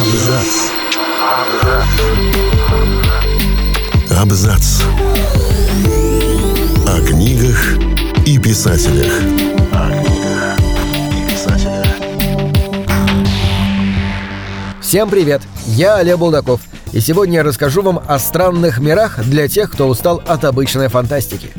Абзац. 0.00 0.70
Абзац. 4.10 4.82
О 6.86 7.00
книгах 7.06 7.78
и 8.26 8.38
писателях. 8.38 9.12
Всем 14.82 15.08
привет! 15.08 15.40
Я 15.66 15.96
Олег 15.96 16.18
Булдаков, 16.18 16.60
и 16.92 17.00
сегодня 17.00 17.36
я 17.36 17.42
расскажу 17.44 17.80
вам 17.80 18.02
о 18.06 18.18
странных 18.18 18.78
мирах 18.78 19.24
для 19.24 19.48
тех, 19.48 19.70
кто 19.70 19.88
устал 19.88 20.20
от 20.26 20.44
обычной 20.44 20.88
фантастики. 20.88 21.50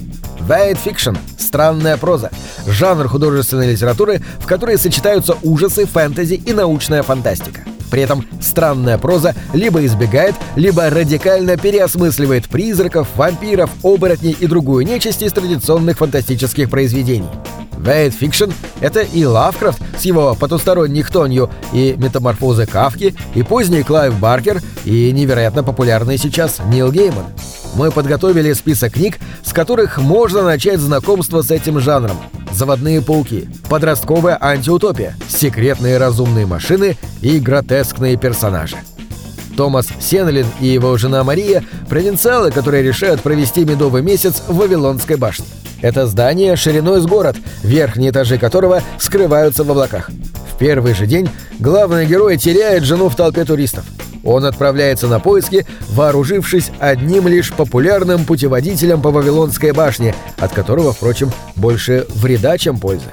Wide 0.48 0.80
Fiction– 0.84 1.18
странная 1.38 1.98
проза, 1.98 2.32
жанр 2.66 3.08
художественной 3.08 3.72
литературы, 3.72 4.22
в 4.40 4.46
которой 4.46 4.78
сочетаются 4.78 5.36
ужасы, 5.44 5.86
фэнтези 5.86 6.36
и 6.36 6.54
научная 6.54 7.04
фантастика. 7.04 7.62
При 7.90 8.02
этом 8.02 8.26
странная 8.40 8.98
проза 8.98 9.36
либо 9.54 9.86
избегает, 9.86 10.36
либо 10.56 10.90
радикально 10.90 11.58
переосмысливает 11.58 12.48
призраков, 12.48 13.08
вампиров, 13.16 13.70
оборотней 13.84 14.36
и 14.40 14.48
другую 14.48 14.86
нечисть 14.86 15.22
из 15.22 15.34
традиционных 15.34 15.98
фантастических 15.98 16.70
произведений. 16.70 17.30
Weird 17.78 18.14
Fiction— 18.14 18.52
это 18.80 19.02
и 19.02 19.26
Лавкрафт 19.26 19.82
с 19.98 20.04
его 20.04 20.36
потусторонней 20.36 21.02
хтонью, 21.02 21.50
и 21.74 21.96
метаморфозы 21.98 22.66
Кафки, 22.66 23.16
и 23.34 23.44
поздний 23.44 23.84
Клайв 23.84 24.18
Баркер, 24.20 24.62
и 24.86 25.12
невероятно 25.12 25.64
популярный 25.64 26.18
сейчас 26.18 26.60
Нил 26.68 26.92
Гейман. 26.92 27.26
Мы 27.76 27.92
подготовили 27.92 28.54
список 28.54 28.94
книг, 28.94 29.18
с 29.44 29.54
которых 29.54 29.98
можно 29.98 30.44
начать 30.44 30.80
знакомство 30.80 31.42
с 31.42 31.52
этим 31.52 31.80
жанром. 31.80 32.18
Заводные 32.52 33.02
пауки, 33.02 33.48
подростковая 33.70 34.38
антиутопия, 34.42 35.16
секретные 35.30 35.98
разумные 35.98 36.46
машины 36.46 36.98
и 37.22 37.40
гротескные 37.40 38.18
персонажи. 38.18 38.78
Томас 39.56 39.88
Сенлин 40.00 40.48
и 40.60 40.68
его 40.68 40.98
жена 40.98 41.24
Мария– 41.24 41.64
провинциалы, 41.90 42.52
которые 42.52 42.84
решают 42.84 43.22
провести 43.22 43.64
медовый 43.66 44.02
месяц 44.02 44.42
в 44.48 44.56
Вавилонской 44.56 45.18
башне. 45.18 45.46
Это 45.82 46.08
здание 46.08 46.56
шириной 46.56 47.02
с 47.02 47.06
город, 47.06 47.38
верхние 47.64 48.12
этажи 48.12 48.38
которого 48.38 48.82
скрываются 49.00 49.64
в 49.64 49.72
облаках. 49.72 50.10
В 50.54 50.58
первый 50.58 50.94
же 50.94 51.08
день 51.08 51.30
главный 51.60 52.06
герой 52.06 52.38
теряет 52.38 52.84
жену 52.84 53.10
в 53.10 53.16
толпе 53.16 53.46
туристов. 53.46 53.86
Он 54.32 54.46
отправляется 54.46 55.08
на 55.08 55.20
поиски, 55.20 55.66
вооружившись 55.90 56.72
одним 56.80 57.28
лишь 57.28 57.52
популярным 57.52 58.26
путеводителем 58.26 59.02
по 59.02 59.12
Вавилонской 59.12 59.74
башне, 59.74 60.16
от 60.38 60.54
которого, 60.54 60.94
впрочем, 60.94 61.32
больше 61.56 62.06
вреда, 62.16 62.58
чем 62.58 62.80
пользы. 62.80 63.06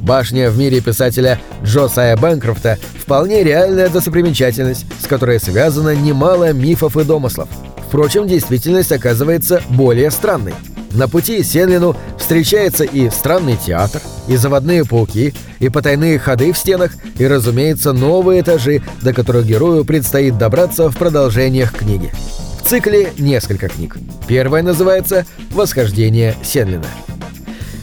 Башня 0.00 0.50
в 0.50 0.58
мире 0.58 0.80
писателя 0.80 1.40
Джосая 1.62 2.16
Бэнкрофта 2.16 2.78
вполне 2.98 3.42
реальная 3.42 3.88
достопримечательность, 3.88 4.86
с 5.02 5.06
которой 5.06 5.40
связано 5.40 5.94
немало 5.94 6.52
мифов 6.52 6.96
и 6.96 7.04
домыслов. 7.04 7.48
Впрочем, 7.88 8.26
действительность 8.28 8.92
оказывается 8.92 9.62
более 9.68 10.10
странной. 10.10 10.54
На 10.92 11.08
пути 11.08 11.42
Сенлину 11.42 11.96
встречается 12.18 12.84
и 12.84 13.10
странный 13.10 13.56
театр, 13.56 14.02
и 14.26 14.36
заводные 14.36 14.84
пауки, 14.84 15.34
и 15.60 15.68
потайные 15.68 16.18
ходы 16.18 16.52
в 16.52 16.58
стенах, 16.58 16.92
и, 17.18 17.26
разумеется, 17.26 17.92
новые 17.92 18.40
этажи, 18.40 18.82
до 19.02 19.12
которых 19.12 19.46
герою 19.46 19.84
предстоит 19.84 20.36
добраться 20.36 20.90
в 20.90 20.96
продолжениях 20.96 21.72
книги. 21.72 22.12
В 22.60 22.68
цикле 22.68 23.12
несколько 23.18 23.68
книг. 23.68 23.96
Первая 24.26 24.62
называется 24.62 25.26
«Восхождение 25.52 26.34
Сенлина». 26.42 26.86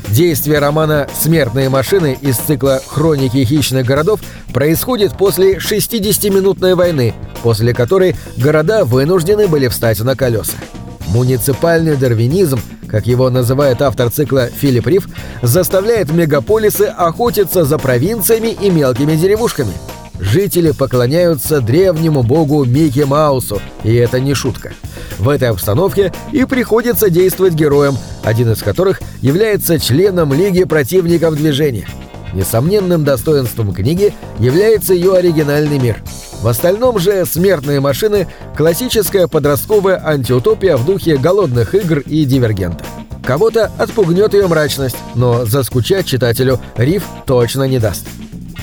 Действие 0.09 0.59
романа 0.59 1.07
«Смертные 1.19 1.69
машины» 1.69 2.17
из 2.21 2.37
цикла 2.37 2.81
«Хроники 2.85 3.43
хищных 3.43 3.85
городов» 3.85 4.21
происходит 4.53 5.17
после 5.17 5.57
60-минутной 5.57 6.75
войны, 6.75 7.13
после 7.43 7.73
которой 7.73 8.15
города 8.37 8.85
вынуждены 8.85 9.47
были 9.47 9.67
встать 9.67 9.99
на 9.99 10.15
колеса. 10.15 10.53
Муниципальный 11.07 11.95
дарвинизм, 11.95 12.59
как 12.87 13.07
его 13.07 13.29
называет 13.29 13.81
автор 13.81 14.09
цикла 14.09 14.47
Филипп 14.47 14.87
Риф, 14.87 15.07
заставляет 15.41 16.11
мегаполисы 16.11 16.83
охотиться 16.83 17.63
за 17.65 17.77
провинциями 17.77 18.49
и 18.49 18.69
мелкими 18.69 19.15
деревушками. 19.15 19.71
Жители 20.19 20.71
поклоняются 20.71 21.61
древнему 21.61 22.23
богу 22.23 22.65
Микки 22.65 23.01
Маусу, 23.01 23.61
и 23.83 23.93
это 23.93 24.19
не 24.19 24.33
шутка. 24.33 24.73
В 25.19 25.29
этой 25.29 25.49
обстановке 25.49 26.11
и 26.31 26.45
приходится 26.45 27.09
действовать 27.09 27.53
героям, 27.53 27.97
один 28.23 28.51
из 28.51 28.61
которых 28.61 28.99
является 29.21 29.79
членом 29.79 30.33
Лиги 30.33 30.63
противников 30.63 31.35
движения. 31.35 31.87
Несомненным 32.33 33.03
достоинством 33.03 33.73
книги 33.73 34.13
является 34.39 34.93
ее 34.93 35.15
оригинальный 35.15 35.79
мир. 35.79 36.03
В 36.47 36.49
остальном 36.49 36.97
же 36.97 37.25
«Смертные 37.25 37.81
машины»— 37.81 38.25
классическая 38.55 39.27
подростковая 39.27 40.01
антиутопия 40.01 40.77
в 40.77 40.85
духе 40.85 41.17
голодных 41.17 41.75
игр 41.75 41.99
и 41.99 42.23
дивергента. 42.23 42.85
Кого-то 43.21 43.69
отпугнет 43.77 44.33
ее 44.33 44.47
мрачность, 44.47 44.95
но 45.13 45.43
заскучать 45.43 46.05
читателю 46.05 46.57
Риф 46.77 47.03
точно 47.25 47.63
не 47.63 47.79
даст. 47.79 48.07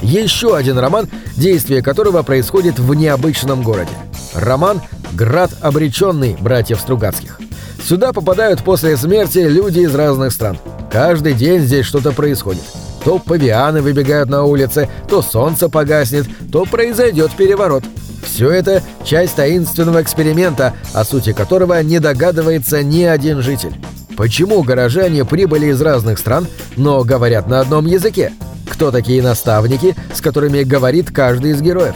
Еще 0.01 0.57
один 0.57 0.79
роман, 0.79 1.11
действие 1.37 1.83
которого 1.83 2.23
происходит 2.23 2.79
в 2.79 2.95
необычном 2.95 3.63
городе. 3.63 3.93
Роман 4.33 4.81
«Град 5.13 5.51
обреченный» 5.61 6.39
братьев 6.41 6.81
Стругацких. 6.81 7.39
Сюда 7.87 8.15
попадают 8.15 8.65
после 8.65 8.97
смерти 8.97 9.41
люди 9.41 9.81
из 9.81 9.95
разных 9.95 10.33
стран. 10.33 10.57
Каждый 10.91 11.35
день 11.35 11.61
здесь 11.61 11.85
что-то 11.85 12.13
происходит. 12.13 12.63
То 13.05 13.19
павианы 13.19 13.83
выбегают 13.83 14.31
на 14.31 14.45
улице, 14.45 14.89
то 15.09 15.21
солнце 15.23 15.69
погаснет, 15.69 16.27
то 16.51 16.65
произойдет 16.65 17.33
переворот. 17.33 17.85
Все 18.25 18.51
это 18.51 18.83
часть 19.05 19.37
таинственного 19.37 20.03
эксперимента, 20.03 20.73
о 20.95 21.05
сути 21.05 21.33
которого 21.33 21.83
не 21.83 22.01
догадывается 22.01 22.83
ни 22.83 23.03
один 23.03 23.43
житель. 23.43 23.75
Почему 24.17 24.63
горожане 24.63 25.25
прибыли 25.25 25.67
из 25.67 25.81
разных 25.83 26.19
стран, 26.19 26.47
но 26.77 27.05
говорят 27.05 27.49
на 27.49 27.61
одном 27.61 27.87
языке? 27.87 28.33
Кто 28.71 28.91
такие 28.91 29.23
наставники, 29.23 29.95
с 30.15 30.21
которыми 30.21 30.63
говорит 30.63 31.11
каждый 31.11 31.51
из 31.51 31.61
героев? 31.61 31.95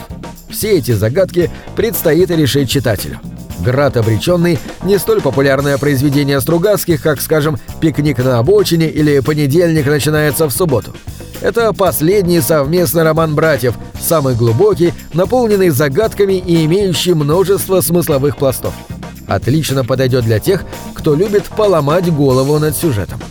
Все 0.49 0.77
эти 0.77 0.91
загадки 0.91 1.49
предстоит 1.75 2.29
решить 2.29 2.69
читателю. 2.69 3.19
«Град 3.59 3.97
обреченный»— 3.97 4.57
не 4.83 4.97
столь 4.97 5.21
популярное 5.21 5.77
произведение 5.77 6.39
Стругацких, 6.39 7.01
как, 7.01 7.21
скажем, 7.21 7.57
«Пикник 7.81 8.17
на 8.19 8.39
обочине» 8.39 8.87
или 8.87 9.19
«Понедельник 9.19 9.85
начинается 9.85 10.47
в 10.47 10.51
субботу». 10.51 10.93
Это 11.41 11.73
последний 11.73 12.41
совместный 12.41 13.03
роман 13.03 13.35
братьев, 13.35 13.75
самый 13.99 14.35
глубокий, 14.35 14.93
наполненный 15.13 15.69
загадками 15.69 16.33
и 16.33 16.65
имеющий 16.65 17.13
множество 17.13 17.81
смысловых 17.81 18.37
пластов. 18.37 18.73
Отлично 19.27 19.85
подойдет 19.85 20.25
для 20.25 20.39
тех, 20.39 20.63
кто 20.93 21.15
любит 21.15 21.45
поломать 21.45 22.11
голову 22.11 22.59
над 22.59 22.75
сюжетом. 22.75 23.21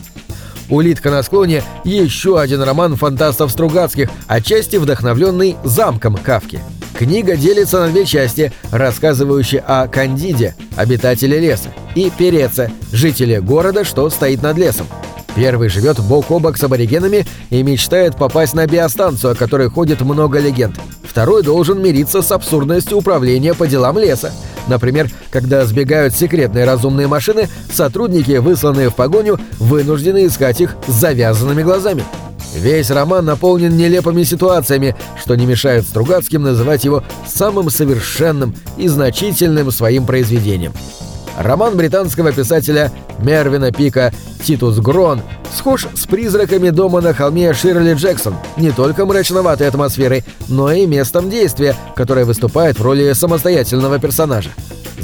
«Улитка 0.71 1.11
на 1.11 1.23
склоне»— 1.23 1.63
еще 1.85 2.39
один 2.39 2.63
роман 2.63 2.97
фантастов 2.97 3.51
Стругацких, 3.51 4.11
отчасти 4.27 4.77
вдохновленный 4.77 5.57
замком 5.65 6.17
Кавки. 6.17 6.61
Книга 6.99 7.37
делится 7.37 7.79
на 7.79 7.93
две 7.93 8.05
части, 8.05 8.53
рассказывающие 8.73 9.61
о 9.61 9.87
Кандиде, 9.87 10.57
обитателе 10.75 11.39
леса, 11.39 11.69
и 11.95 12.11
Переце, 12.11 12.73
жителе 12.91 13.41
города, 13.41 13.85
что 13.85 14.11
стоит 14.11 14.43
над 14.43 14.59
лесом. 14.59 14.89
Первый 15.37 15.69
живет 15.69 16.01
бок 16.01 16.29
о 16.33 16.41
бок 16.41 16.57
с 16.57 16.65
аборигенами 16.65 17.25
и 17.51 17.63
мечтает 17.63 18.17
попасть 18.17 18.55
на 18.55 18.67
биостанцию, 18.67 19.35
о 19.35 19.35
которой 19.37 19.71
ходит 19.71 20.01
много 20.01 20.41
легенд. 20.41 20.77
Второй 21.05 21.45
должен 21.45 21.81
мириться 21.81 22.21
с 22.21 22.33
абсурдностью 22.33 22.99
управления 22.99 23.55
по 23.55 23.69
делам 23.69 23.97
леса. 23.97 24.33
Например, 24.67 25.09
когда 25.31 25.65
сбегают 25.67 26.17
секретные 26.17 26.65
разумные 26.65 27.07
машины, 27.07 27.49
сотрудники, 27.73 28.39
высланные 28.39 28.91
в 28.91 28.97
погоню, 28.97 29.39
вынуждены 29.61 30.27
искать 30.27 30.61
их 30.61 30.75
с 30.89 30.93
завязанными 30.93 31.63
глазами. 31.63 32.03
Весь 32.59 32.91
роман 32.91 33.25
наполнен 33.25 33.77
нелепыми 33.77 34.25
ситуациями, 34.25 34.97
что 35.17 35.37
не 35.37 35.47
мешает 35.47 35.85
Стругацким 35.85 36.43
называть 36.43 36.85
его 36.85 37.05
самым 37.25 37.71
совершенным 37.71 38.55
и 38.77 38.89
значительным 38.89 39.71
своим 39.71 40.07
произведением. 40.07 40.73
Роман 41.39 41.77
британского 41.77 42.33
писателя 42.33 42.91
Мервина 43.21 43.71
Пика 43.71 44.13
«Титус 44.43 44.79
Грон» 44.79 45.23
схож 45.57 45.87
с 45.95 46.07
призраками 46.07 46.71
дома 46.71 47.01
на 47.01 47.15
холме 47.15 47.55
Ширли 47.55 47.95
Джексон 47.95 48.35
не 48.57 48.73
только 48.73 49.07
мрачноватой 49.07 49.69
атмосферой, 49.69 50.25
но 50.49 50.73
и 50.73 50.85
местом 50.85 51.31
действия, 51.31 51.77
которое 51.95 52.25
выступает 52.25 52.81
в 52.81 52.83
роли 52.83 53.13
самостоятельного 53.13 54.01
персонажа. 54.01 54.51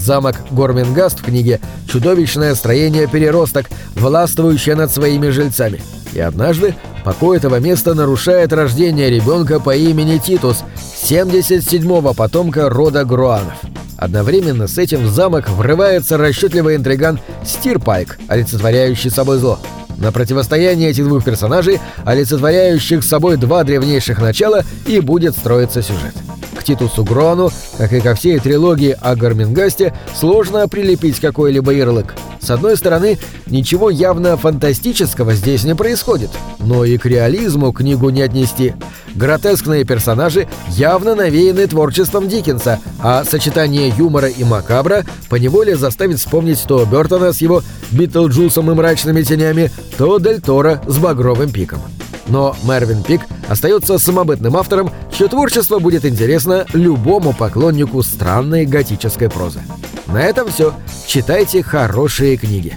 Замок 0.05 0.37
Гормингаст 0.51 1.21
в 1.21 1.25
книге– 1.25 1.61
чудовищное 1.89 2.55
строение 2.55 3.07
переросток, 3.07 3.71
властвующее 3.95 4.75
над 4.75 4.93
своими 4.93 5.31
жильцами. 5.31 5.81
И 6.13 6.21
однажды 6.21 6.75
покой 7.05 7.39
этого 7.39 7.59
места 7.59 7.95
нарушает 7.95 8.53
рождение 8.53 9.09
ребенка 9.09 9.61
по 9.61 9.75
имени 9.75 10.19
Титус, 10.19 10.63
77-го 11.03 12.13
потомка 12.13 12.69
рода 12.69 13.07
Груанов. 13.07 13.55
Одновременно 13.97 14.69
с 14.69 14.77
этим 14.77 15.05
в 15.05 15.09
замок 15.09 15.49
врывается 15.49 16.19
расчетливый 16.19 16.77
интриган 16.77 17.19
Стирпайк, 17.43 18.19
олицетворяющий 18.29 19.11
собой 19.11 19.39
зло. 19.39 19.59
На 19.97 20.13
противостояние 20.13 20.91
этих 20.91 21.05
двух 21.05 21.25
персонажей, 21.25 21.81
олицетворяющих 22.05 23.03
собой 23.03 23.39
два 23.39 23.65
древнейших 23.65 24.21
начала, 24.21 24.65
и 24.87 25.01
будет 25.01 25.35
строиться 25.35 25.81
сюжет. 25.81 26.15
Титусу 26.65 27.05
Грону, 27.05 27.51
как 27.79 27.93
и 27.93 28.01
ко 28.01 28.15
всей 28.15 28.39
трилогии 28.39 28.97
о 29.01 29.15
Гармингасте, 29.15 29.95
сложно 30.15 30.67
прилепить 30.69 31.21
какой-либо 31.21 31.73
ярлык. 31.73 32.15
С 32.41 32.51
одной 32.51 32.77
стороны, 32.77 33.19
ничего 33.47 33.89
явно 33.89 34.37
фантастического 34.37 35.35
здесь 35.35 35.65
не 35.65 35.75
происходит, 35.75 36.31
но 36.59 36.85
и 36.85 36.99
к 36.99 37.07
реализму 37.07 37.73
книгу 37.73 38.11
не 38.11 38.23
отнести. 38.23 38.75
Гротескные 39.15 39.85
персонажи 39.85 40.49
явно 40.69 41.15
навеяны 41.15 41.67
творчеством 41.67 42.29
Диккенса, 42.29 42.81
а 42.99 43.25
сочетание 43.25 43.95
юмора 43.97 44.29
и 44.29 44.45
макабра 44.45 45.05
поневоле 45.31 45.77
заставит 45.77 46.19
вспомнить 46.19 46.63
то 46.67 46.85
Бертона 46.85 47.33
с 47.33 47.41
его 47.41 47.63
Битлджусом 47.93 48.71
и 48.71 48.75
мрачными 48.75 49.23
тенями, 49.23 49.71
то 49.97 50.19
Дель 50.19 50.41
Торо 50.41 50.83
с 50.87 50.99
багровым 50.99 51.51
пиком. 51.51 51.81
Но 52.27 52.57
Мервин 52.65 53.03
Пик 53.03 53.23
остается 53.49 53.99
самобытным 53.99 54.57
автором, 54.57 54.91
чье 55.13 55.29
творчество 55.29 55.79
будет 55.79 56.05
интересно 56.05 56.67
любому 56.73 57.33
поклоннику 57.33 58.03
странной 58.03 58.67
готической 58.67 59.29
прозы. 59.29 59.61
На 60.07 60.23
этом 60.23 60.49
все. 60.49 60.75
Читайте 61.07 61.63
хорошие 61.63 62.37
книги. 62.37 62.75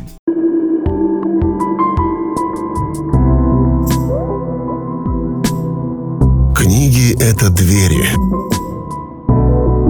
Книги— 6.55 7.15
это 7.21 7.49
двери, 7.49 8.09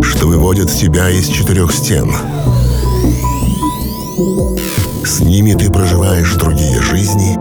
что 0.03 0.27
выводят 0.27 0.69
тебя 0.69 1.09
из 1.09 1.27
четырех 1.27 1.71
стен. 1.71 2.11
С 5.03 5.21
ними 5.21 5.53
ты 5.53 5.71
проживаешь 5.71 6.35
другие 6.35 6.81
жизни, 6.81 7.37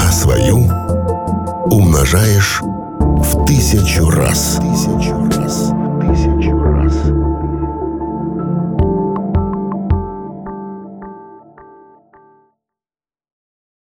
а 0.00 0.12
свою 0.12 0.58
умножаешь 1.70 2.60
в 2.62 3.44
тысячу 3.46 4.10
раз. 4.10 4.58
Тысячу 4.60 5.14
раз. 5.36 5.72
Тысячу 6.00 6.58
раз. 6.62 6.77